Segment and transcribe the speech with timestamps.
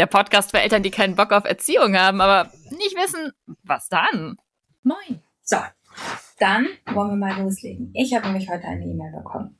[0.00, 3.32] der Podcast für Eltern, die keinen Bock auf Erziehung haben, aber nicht wissen,
[3.64, 4.38] was dann.
[4.82, 5.20] Moin.
[5.42, 5.58] So,
[6.38, 7.90] dann wollen wir mal loslegen.
[7.94, 9.58] Ich habe nämlich heute eine E-Mail bekommen.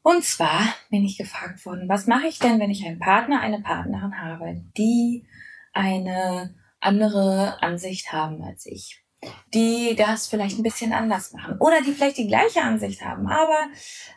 [0.00, 3.60] Und zwar bin ich gefragt worden, was mache ich denn, wenn ich einen Partner, eine
[3.60, 5.26] Partnerin habe, die
[5.74, 9.04] eine andere Ansicht haben als ich?
[9.52, 13.66] Die das vielleicht ein bisschen anders machen oder die vielleicht die gleiche Ansicht haben, aber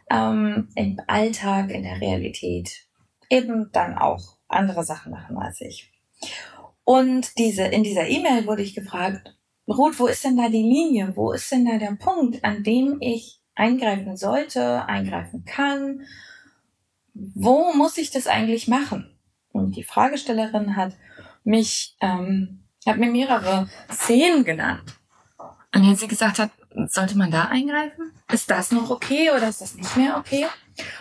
[0.09, 2.87] ähm, im Alltag, in der Realität
[3.29, 5.91] eben dann auch andere Sachen machen als ich.
[6.83, 9.35] Und diese, in dieser E-Mail wurde ich gefragt,
[9.67, 11.15] Ruth, wo ist denn da die Linie?
[11.15, 16.01] Wo ist denn da der Punkt, an dem ich eingreifen sollte, eingreifen kann?
[17.13, 19.17] Wo muss ich das eigentlich machen?
[19.51, 20.95] Und die Fragestellerin hat
[21.43, 24.97] mich, ähm, hat mir mehrere Szenen genannt.
[25.73, 26.51] Und wenn sie gesagt hat,
[26.87, 28.11] sollte man da eingreifen?
[28.31, 30.45] Ist das noch okay oder ist das nicht mehr okay?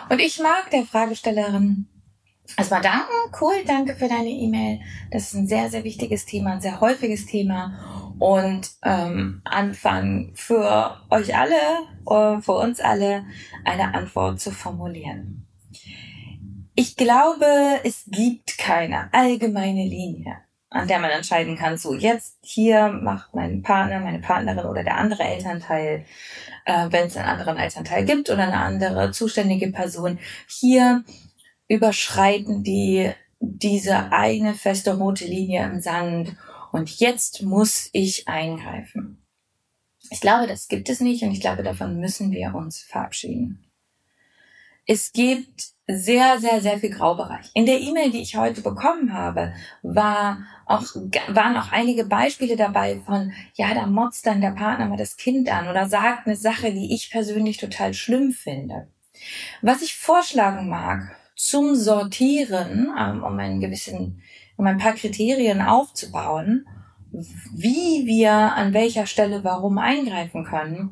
[0.09, 1.87] Und ich mag der Fragestellerin
[2.57, 4.79] Erstmal danken, cool, danke für deine E-Mail.
[5.11, 10.97] Das ist ein sehr, sehr wichtiges Thema, ein sehr häufiges Thema und ähm, anfangen für
[11.09, 11.55] euch alle,
[12.07, 13.25] äh, für uns alle,
[13.65, 15.47] eine Antwort zu formulieren.
[16.75, 20.37] Ich glaube, es gibt keine allgemeine Linie,
[20.69, 24.97] an der man entscheiden kann, so jetzt hier macht mein Partner, meine Partnerin oder der
[24.97, 26.05] andere Elternteil,
[26.65, 31.03] äh, wenn es einen anderen Elternteil gibt oder eine andere zuständige Person, hier
[31.71, 36.35] überschreiten die diese eine feste rote Linie im Sand
[36.73, 39.25] und jetzt muss ich eingreifen.
[40.09, 43.65] Ich glaube, das gibt es nicht und ich glaube, davon müssen wir uns verabschieden.
[44.85, 47.49] Es gibt sehr, sehr, sehr viel Graubereich.
[47.53, 50.83] In der E-Mail, die ich heute bekommen habe, war auch,
[51.29, 55.49] waren auch einige Beispiele dabei von, ja, da motzt dann der Partner mal das Kind
[55.49, 58.89] an oder sagt eine Sache, die ich persönlich total schlimm finde.
[59.61, 64.21] Was ich vorschlagen mag, zum Sortieren, ähm, um einen gewissen,
[64.57, 66.67] um ein paar Kriterien aufzubauen,
[67.11, 70.91] wie wir an welcher Stelle warum eingreifen können,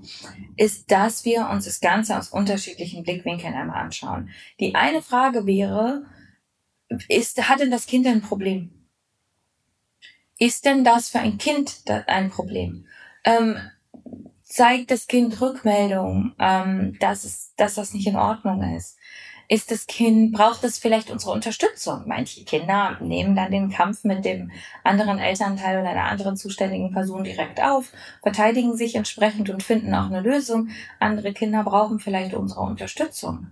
[0.57, 4.29] ist, dass wir uns das Ganze aus unterschiedlichen Blickwinkeln einmal anschauen.
[4.59, 6.07] Die eine Frage wäre,
[7.07, 8.71] ist, hat denn das Kind ein Problem?
[10.39, 12.87] Ist denn das für ein Kind ein Problem?
[13.23, 13.55] Ähm,
[14.49, 18.97] zeigt das Kind Rückmeldung, ähm, dass, es, dass das nicht in Ordnung ist?
[19.51, 22.03] ist das Kind, braucht es vielleicht unsere Unterstützung?
[22.05, 24.51] Manche Kinder nehmen dann den Kampf mit dem
[24.83, 27.91] anderen Elternteil oder einer anderen zuständigen Person direkt auf,
[28.22, 30.69] verteidigen sich entsprechend und finden auch eine Lösung.
[30.99, 33.47] Andere Kinder brauchen vielleicht unsere Unterstützung.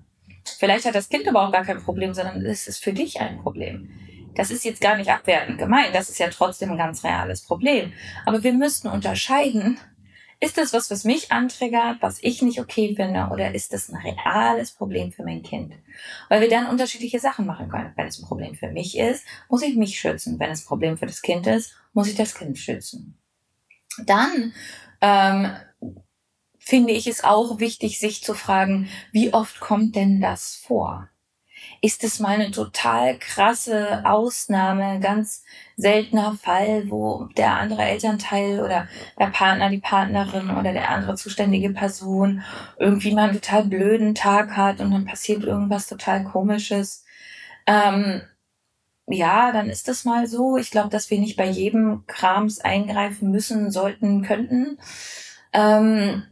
[0.60, 3.42] Vielleicht hat das Kind aber auch gar kein Problem, sondern es ist für dich ein
[3.42, 3.90] Problem.
[4.36, 7.92] Das ist jetzt gar nicht abwertend gemeint, das ist ja trotzdem ein ganz reales Problem.
[8.28, 9.80] Aber wir müssten unterscheiden,
[10.40, 13.96] ist das was, was mich antriggert, was ich nicht okay finde, oder ist das ein
[13.96, 15.74] reales Problem für mein Kind?
[16.30, 17.94] Weil wir dann unterschiedliche Sachen machen können.
[17.96, 20.40] Wenn es ein Problem für mich ist, muss ich mich schützen.
[20.40, 23.18] Wenn es ein Problem für das Kind ist, muss ich das Kind schützen.
[24.06, 24.54] Dann
[25.02, 25.56] ähm,
[26.60, 31.10] finde ich es auch wichtig, sich zu fragen, wie oft kommt denn das vor?
[31.82, 35.44] Ist es mal eine total krasse Ausnahme, ganz
[35.76, 38.88] seltener Fall, wo der andere Elternteil oder
[39.20, 42.44] der Partner, die Partnerin oder der andere zuständige Person
[42.80, 47.06] irgendwie mal einen total blöden Tag hat und dann passiert irgendwas total komisches.
[47.68, 48.22] Ähm,
[49.08, 50.58] ja, dann ist das mal so.
[50.58, 54.78] Ich glaube, dass wir nicht bei jedem Krams eingreifen müssen, sollten, könnten.
[55.54, 56.24] Ähm,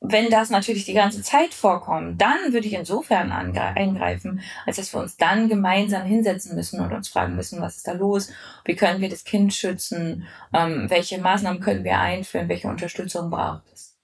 [0.00, 5.00] wenn das natürlich die ganze Zeit vorkommt, dann würde ich insofern eingreifen, als dass wir
[5.00, 8.30] uns dann gemeinsam hinsetzen müssen und uns fragen müssen, was ist da los,
[8.64, 13.64] wie können wir das Kind schützen, ähm, welche Maßnahmen können wir einführen, welche Unterstützung braucht
[13.72, 13.96] es.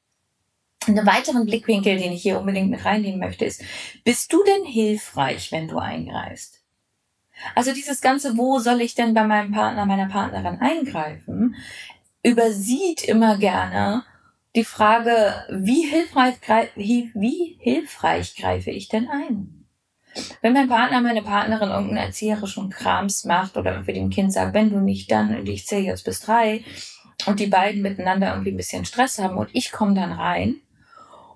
[0.87, 3.62] Einen weiteren Blickwinkel, den ich hier unbedingt mit reinnehmen möchte, ist,
[4.03, 6.61] bist du denn hilfreich, wenn du eingreifst?
[7.55, 11.55] Also dieses ganze, wo soll ich denn bei meinem Partner, meiner Partnerin eingreifen,
[12.23, 14.05] übersieht immer gerne
[14.55, 16.37] die Frage, wie hilfreich,
[16.77, 19.67] wie hilfreich greife ich denn ein?
[20.43, 24.71] Wenn mein Partner, meine Partnerin irgendeinen erzieherischen Krams macht oder irgendwie dem Kind sagt, wenn
[24.71, 26.65] du nicht dann, und ich zähle jetzt bis drei,
[27.27, 30.57] und die beiden miteinander irgendwie ein bisschen Stress haben und ich komme dann rein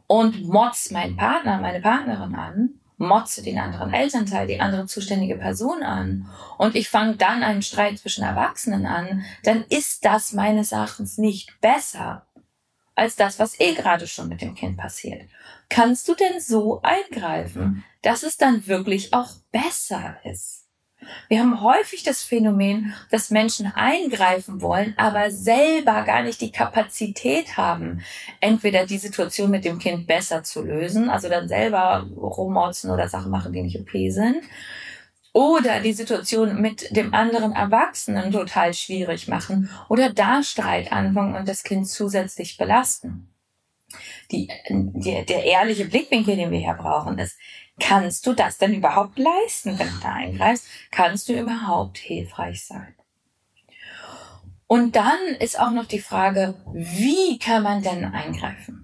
[0.07, 5.83] und motz meinen Partner, meine Partnerin an, motze den anderen Elternteil, die andere zuständige Person
[5.83, 6.29] an
[6.59, 11.61] und ich fange dann einen Streit zwischen Erwachsenen an, dann ist das meines Erachtens nicht
[11.61, 12.26] besser
[12.97, 15.29] als das, was eh gerade schon mit dem Kind passiert.
[15.69, 20.65] Kannst du denn so eingreifen, dass es dann wirklich auch besser ist?
[21.29, 27.57] Wir haben häufig das Phänomen, dass Menschen eingreifen wollen, aber selber gar nicht die Kapazität
[27.57, 28.03] haben,
[28.41, 33.31] entweder die Situation mit dem Kind besser zu lösen, also dann selber rummotzen oder Sachen
[33.31, 34.43] machen, die nicht okay sind,
[35.37, 41.47] oder die Situation mit dem anderen Erwachsenen total schwierig machen oder da Streit anfangen und
[41.47, 43.29] das Kind zusätzlich belasten.
[44.33, 47.37] Die, die, der ehrliche Blickwinkel, den wir hier brauchen, ist,
[47.79, 50.69] kannst du das denn überhaupt leisten, wenn du da eingreifst?
[50.91, 52.95] Kannst du überhaupt hilfreich sein?
[54.67, 58.76] Und dann ist auch noch die Frage, wie kann man denn eingreifen?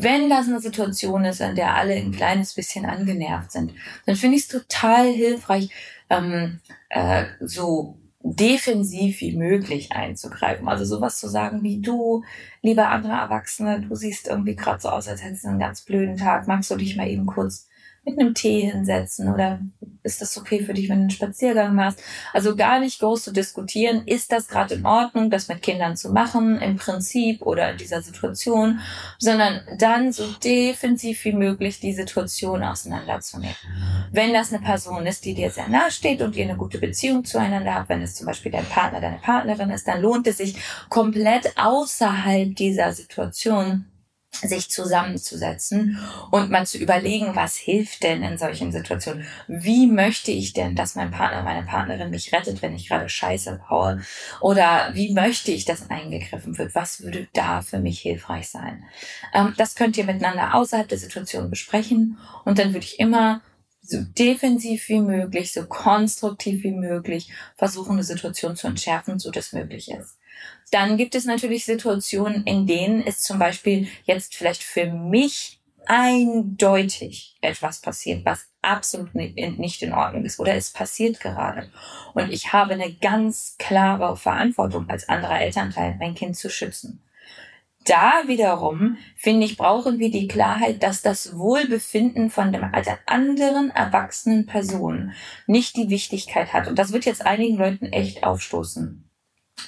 [0.00, 3.72] Wenn das eine Situation ist, an der alle ein kleines bisschen angenervt sind,
[4.06, 5.70] dann finde ich es total hilfreich,
[6.08, 10.68] ähm, äh, so defensiv wie möglich einzugreifen.
[10.68, 12.22] Also sowas zu sagen wie du,
[12.62, 16.16] lieber andere Erwachsene, du siehst irgendwie gerade so aus, als hättest du einen ganz blöden
[16.16, 16.46] Tag.
[16.46, 17.68] Magst du dich mal eben kurz
[18.08, 19.60] mit einem Tee hinsetzen oder
[20.02, 22.02] ist das okay für dich, wenn du einen Spaziergang machst?
[22.32, 26.10] Also gar nicht groß zu diskutieren, ist das gerade in Ordnung, das mit Kindern zu
[26.10, 28.80] machen, im Prinzip oder in dieser Situation,
[29.18, 33.56] sondern dann so defensiv wie möglich die Situation auseinanderzunehmen.
[34.10, 37.24] Wenn das eine Person ist, die dir sehr nahe steht und ihr eine gute Beziehung
[37.24, 40.56] zueinander habt, wenn es zum Beispiel dein Partner, deine Partnerin ist, dann lohnt es sich
[40.88, 43.84] komplett außerhalb dieser Situation
[44.30, 45.98] sich zusammenzusetzen
[46.30, 49.26] und mal zu überlegen, was hilft denn in solchen Situationen?
[49.48, 53.60] Wie möchte ich denn, dass mein Partner, meine Partnerin mich rettet, wenn ich gerade Scheiße
[53.68, 54.00] baue?
[54.40, 56.74] Oder wie möchte ich, dass eingegriffen wird?
[56.74, 58.84] Was würde da für mich hilfreich sein?
[59.34, 63.40] Ähm, das könnt ihr miteinander außerhalb der Situation besprechen und dann würde ich immer
[63.88, 69.52] so defensiv wie möglich, so konstruktiv wie möglich versuchen, eine Situation zu entschärfen, so das
[69.52, 70.18] möglich ist.
[70.70, 77.38] Dann gibt es natürlich Situationen, in denen es zum Beispiel jetzt vielleicht für mich eindeutig
[77.40, 81.70] etwas passiert, was absolut nicht in Ordnung ist oder es passiert gerade.
[82.12, 87.02] Und ich habe eine ganz klare Verantwortung als anderer Elternteil, mein Kind zu schützen.
[87.88, 92.70] Da wiederum, finde ich, brauchen wir die Klarheit, dass das Wohlbefinden von der
[93.06, 95.14] anderen erwachsenen Person
[95.46, 96.68] nicht die Wichtigkeit hat.
[96.68, 99.08] Und das wird jetzt einigen Leuten echt aufstoßen.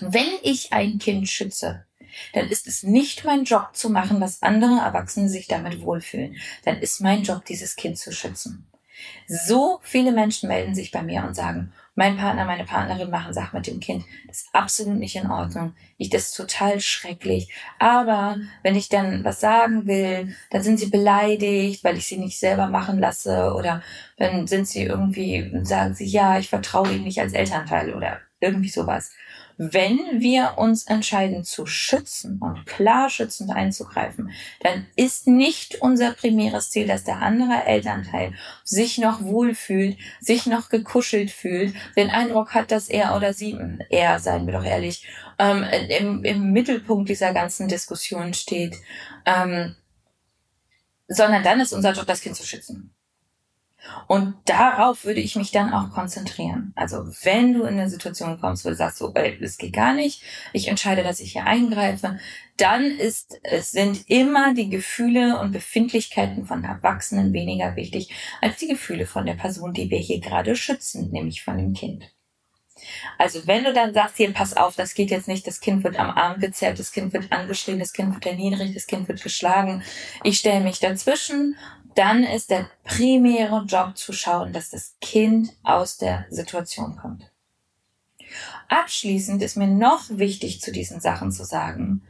[0.00, 1.86] Wenn ich ein Kind schütze,
[2.34, 6.36] dann ist es nicht mein Job zu machen, dass andere Erwachsene sich damit wohlfühlen.
[6.66, 8.66] Dann ist mein Job, dieses Kind zu schützen.
[9.28, 13.56] So viele Menschen melden sich bei mir und sagen, mein Partner, meine Partnerin machen Sachen
[13.56, 14.04] mit dem Kind.
[14.26, 15.74] Das ist absolut nicht in Ordnung.
[15.98, 17.52] Ich, das ist total schrecklich.
[17.78, 22.38] Aber wenn ich dann was sagen will, dann sind sie beleidigt, weil ich sie nicht
[22.38, 23.52] selber machen lasse.
[23.54, 23.82] Oder
[24.16, 28.70] dann sind sie irgendwie, sagen sie, ja, ich vertraue ihnen nicht als Elternteil oder irgendwie
[28.70, 29.12] sowas.
[29.62, 36.70] Wenn wir uns entscheiden zu schützen und klar schützend einzugreifen, dann ist nicht unser primäres
[36.70, 38.32] Ziel, dass der andere Elternteil
[38.64, 43.54] sich noch wohlfühlt, sich noch gekuschelt fühlt, den Eindruck hat, dass er oder sie,
[43.90, 45.06] er, seien wir doch ehrlich,
[45.38, 48.76] ähm, im, im Mittelpunkt dieser ganzen Diskussion steht,
[49.26, 49.76] ähm,
[51.06, 52.94] sondern dann ist unser Job, das Kind zu schützen.
[54.06, 56.72] Und darauf würde ich mich dann auch konzentrieren.
[56.76, 60.22] Also wenn du in eine Situation kommst, wo du sagst, so, das geht gar nicht,
[60.52, 62.18] ich entscheide, dass ich hier eingreife,
[62.56, 68.68] dann ist, es sind immer die Gefühle und Befindlichkeiten von Erwachsenen weniger wichtig als die
[68.68, 72.10] Gefühle von der Person, die wir hier gerade schützen, nämlich von dem Kind.
[73.18, 75.98] Also wenn du dann sagst, hier, pass auf, das geht jetzt nicht, das Kind wird
[75.98, 79.82] am Arm gezerrt, das Kind wird angeschrien, das Kind wird erniedrigt, das Kind wird geschlagen,
[80.24, 81.56] ich stelle mich dazwischen
[81.94, 87.30] dann ist der primäre Job zu schauen, dass das Kind aus der Situation kommt.
[88.68, 92.02] Abschließend ist mir noch wichtig zu diesen Sachen zu sagen,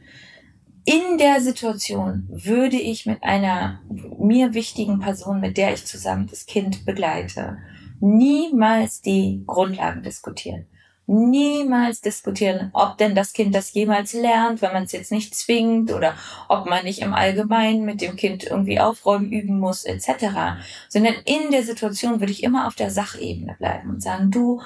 [0.85, 3.81] in der Situation würde ich mit einer
[4.17, 7.57] mir wichtigen Person, mit der ich zusammen das Kind begleite,
[7.99, 10.65] niemals die Grundlagen diskutieren
[11.11, 15.91] niemals diskutieren, ob denn das Kind das jemals lernt, wenn man es jetzt nicht zwingt
[15.91, 16.15] oder
[16.47, 20.61] ob man nicht im Allgemeinen mit dem Kind irgendwie aufräumen üben muss etc.
[20.87, 24.61] Sondern in der Situation würde ich immer auf der Sachebene bleiben und sagen, du,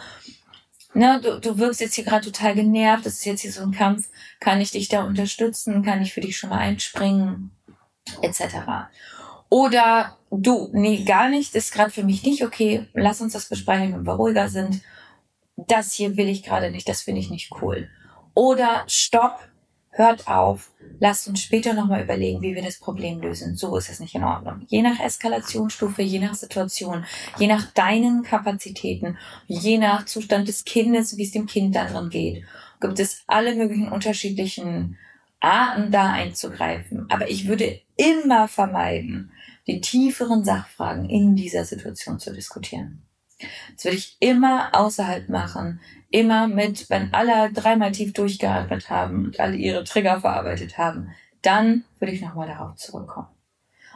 [0.94, 3.72] ne, du, du wirkst jetzt hier gerade total genervt, das ist jetzt hier so ein
[3.72, 4.08] Kampf,
[4.40, 7.50] kann ich dich da unterstützen, kann ich für dich schon mal einspringen
[8.22, 8.42] etc.
[9.50, 13.94] Oder du, nee, gar nicht, ist gerade für mich nicht okay, lass uns das besprechen,
[13.94, 14.82] wenn wir ruhiger sind
[15.58, 17.90] das hier will ich gerade nicht, das finde ich nicht cool.
[18.34, 19.40] Oder stopp,
[19.98, 23.56] hört auf, lasst uns später nochmal überlegen, wie wir das Problem lösen.
[23.56, 24.66] So ist es nicht in Ordnung.
[24.68, 27.06] Je nach Eskalationsstufe, je nach Situation,
[27.40, 32.10] je nach deinen Kapazitäten, je nach Zustand des Kindes, wie es dem Kind da drin
[32.10, 32.44] geht,
[32.82, 34.98] gibt es alle möglichen unterschiedlichen
[35.40, 37.06] Arten da einzugreifen.
[37.10, 39.32] Aber ich würde immer vermeiden,
[39.68, 43.05] die tieferen Sachfragen in dieser Situation zu diskutieren.
[43.76, 45.80] Das würde ich immer außerhalb machen.
[46.10, 51.10] Immer mit, wenn alle dreimal tief durchgeatmet haben und alle ihre Trigger verarbeitet haben,
[51.42, 53.28] dann würde ich nochmal darauf zurückkommen.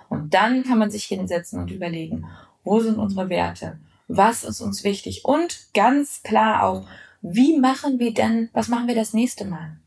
[0.09, 2.25] Und dann kann man sich hinsetzen und überlegen,
[2.63, 3.79] wo sind unsere Werte?
[4.07, 5.23] Was ist uns wichtig?
[5.23, 6.87] Und ganz klar auch,
[7.21, 9.77] wie machen wir denn, was machen wir das nächste Mal?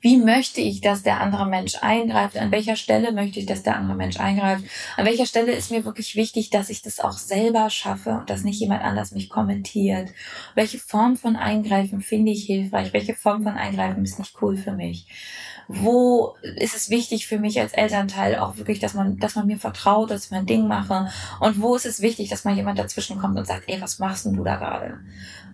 [0.00, 2.36] Wie möchte ich, dass der andere Mensch eingreift?
[2.36, 4.64] An welcher Stelle möchte ich, dass der andere Mensch eingreift?
[4.96, 8.44] An welcher Stelle ist mir wirklich wichtig, dass ich das auch selber schaffe und dass
[8.44, 10.10] nicht jemand anders mich kommentiert?
[10.54, 12.92] Welche Form von Eingreifen finde ich hilfreich?
[12.92, 15.06] Welche Form von Eingreifen ist nicht cool für mich?
[15.68, 19.58] Wo ist es wichtig für mich als Elternteil auch wirklich, dass man, dass man mir
[19.58, 21.10] vertraut, dass ich mein Ding mache?
[21.40, 24.26] Und wo ist es wichtig, dass mal jemand dazwischen kommt und sagt, ey, was machst
[24.26, 25.00] denn du da gerade?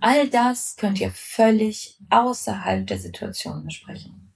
[0.00, 4.32] All das könnt ihr völlig außerhalb der Situation besprechen.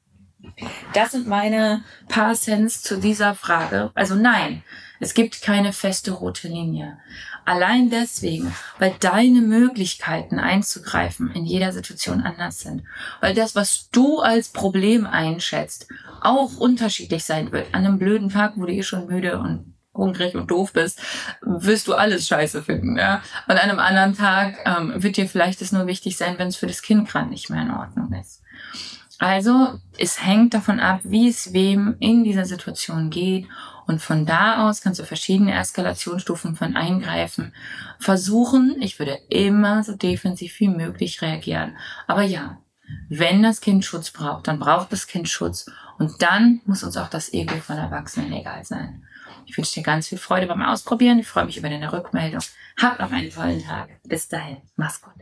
[0.93, 3.91] Das sind meine paar Cents zu dieser Frage.
[3.95, 4.63] Also nein,
[5.01, 6.99] es gibt keine feste rote Linie.
[7.45, 12.83] Allein deswegen, weil deine Möglichkeiten einzugreifen in jeder Situation anders sind.
[13.21, 15.89] Weil das, was du als Problem einschätzt,
[16.23, 17.75] auch unterschiedlich sein wird.
[17.75, 21.01] An einem blöden Tag, wo du eh schon müde und hungrig und doof bist,
[21.43, 22.99] wirst du alles scheiße finden.
[22.99, 23.23] Ja?
[23.47, 26.57] Und an einem anderen Tag ähm, wird dir vielleicht es nur wichtig sein, wenn es
[26.57, 28.43] für das Kind gerade nicht mehr in Ordnung ist.
[29.19, 33.47] Also es hängt davon ab, wie es wem in dieser Situation geht.
[33.87, 37.55] Und von da aus kannst du verschiedene Eskalationsstufen von Eingreifen
[37.99, 38.77] versuchen.
[38.81, 41.77] Ich würde immer so defensiv wie möglich reagieren.
[42.07, 42.59] Aber ja,
[43.09, 45.71] wenn das Kind Schutz braucht, dann braucht das Kind Schutz.
[45.99, 49.05] Und dann muss uns auch das Ego von Erwachsenen egal sein.
[49.47, 51.19] Ich wünsche dir ganz viel Freude beim Ausprobieren.
[51.21, 52.43] Ich freue mich über deine Rückmeldung.
[52.81, 53.89] Hab noch einen tollen Tag.
[54.03, 54.59] Bis dahin.
[54.77, 55.15] Mach's gut.